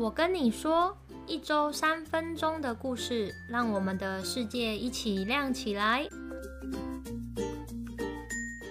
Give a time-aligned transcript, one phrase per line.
[0.00, 6.06] 我跟你说，一周三分钟的故事，让我们的世界一起亮起来。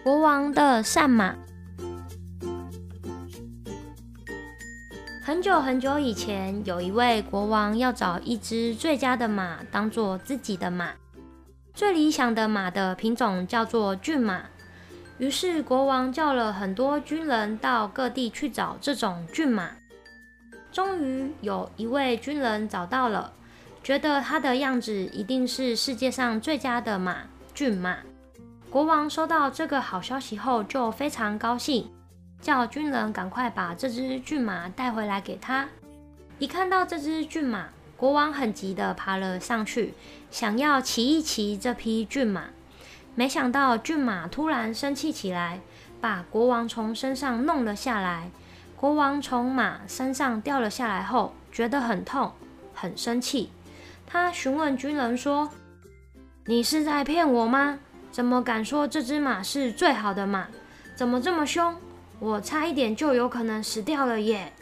[0.05, 1.35] 国王的善马。
[5.21, 10.93] 很久很久以前，有一位国王要找一只最佳的马当做自己的马，
[11.73, 14.43] 最理想的马的品种叫做骏马。
[15.17, 19.71] 于是国王叫了很多军人到各地去找这种骏马。
[20.77, 23.33] 终于有一位军人找到了，
[23.83, 27.23] 觉得他的样子一定是世界上最佳的马——
[27.55, 27.97] 骏马。
[28.69, 31.89] 国王收到这个好消息后就非常高兴，
[32.39, 35.67] 叫军人赶快把这只骏马带回来给他。
[36.37, 39.95] 一看到这只骏马，国王很急地爬了上去，
[40.29, 42.49] 想要骑一骑这匹骏马。
[43.15, 45.59] 没想到骏马突然生气起来，
[45.99, 48.29] 把国王从身上弄了下来。
[48.79, 52.31] 国王从马身上掉了下来后，觉得很痛，
[52.75, 53.49] 很生气。
[54.05, 55.49] 他询问军人说
[56.45, 57.79] ：“你是在骗我吗？
[58.11, 60.47] 怎么敢说这只马是最好的马？
[60.95, 61.75] 怎么这么凶？
[62.19, 64.53] 我差一点就有可能死掉了耶！”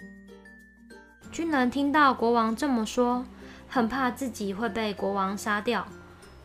[1.29, 3.25] 军人听到国王这么说，
[3.67, 5.85] 很怕自己会被国王杀掉。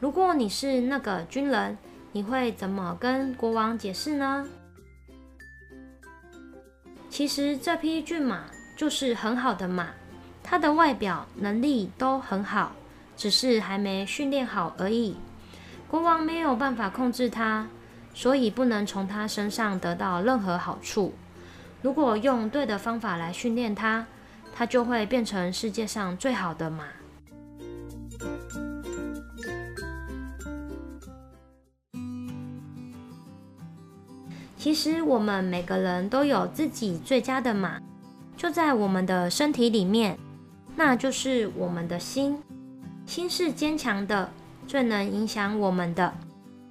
[0.01, 1.79] 如果你是那个军人，
[2.11, 4.45] 你会怎么跟国王解释呢？
[7.11, 8.45] 其实这匹骏马
[8.77, 9.89] 就是很好的马，
[10.45, 12.73] 它的外表、能力都很好，
[13.17, 15.17] 只是还没训练好而已。
[15.89, 17.67] 国王没有办法控制它，
[18.15, 21.13] 所以不能从它身上得到任何好处。
[21.83, 24.07] 如果用对的方法来训练它，
[24.55, 26.85] 它就会变成世界上最好的马。
[34.61, 37.81] 其实我们每个人都有自己最佳的马，
[38.37, 40.19] 就在我们的身体里面，
[40.77, 42.39] 那就是我们的心。
[43.07, 44.31] 心是坚强的，
[44.67, 46.13] 最能影响我们的。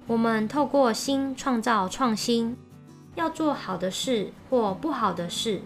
[0.06, 2.56] 我们透过心创造创新。
[3.16, 5.60] 要做好的事或不好的事，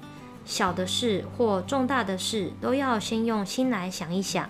[0.46, 4.48] 小的事或重大的事，都要先用心来想一想。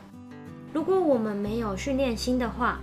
[0.73, 2.79] 如果我们没有训练心的话，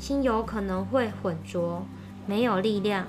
[0.00, 1.86] 心有可能会浑浊，
[2.26, 3.06] 没有力量。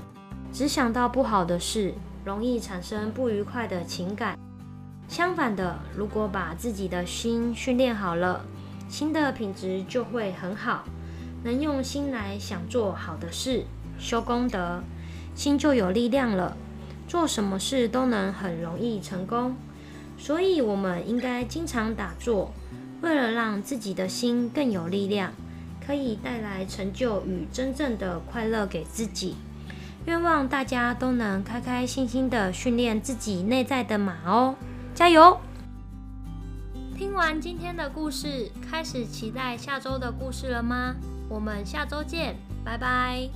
[0.53, 4.37] 只想到不好的事，容易产生不愉快的情感。
[5.07, 8.45] 相反的，如果把自己的心训练好了，
[8.87, 10.83] 心的品质就会很好，
[11.43, 13.63] 能用心来想做好的事，
[13.97, 14.83] 修功德，
[15.33, 16.55] 心就有力量了，
[17.07, 19.55] 做什么事都能很容易成功。
[20.19, 22.53] 所以，我们应该经常打坐，
[23.01, 25.31] 为了让自己的心更有力量，
[25.83, 29.35] 可以带来成就与真正的快乐给自己。
[30.05, 34.55] 愿望大家都能开开心心的训练自己内在的马哦，
[34.93, 35.39] 加油！
[36.97, 40.95] 听完今天的故事，开始期待下周的故事了吗？
[41.29, 43.29] 我们下周见，拜拜。